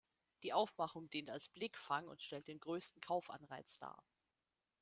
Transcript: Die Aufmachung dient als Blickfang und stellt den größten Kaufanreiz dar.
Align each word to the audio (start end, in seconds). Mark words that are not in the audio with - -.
Die 0.41 0.51
Aufmachung 0.51 1.11
dient 1.11 1.29
als 1.29 1.47
Blickfang 1.47 2.07
und 2.07 2.23
stellt 2.23 2.47
den 2.47 2.59
größten 2.59 3.01
Kaufanreiz 3.03 3.77
dar. 3.77 4.03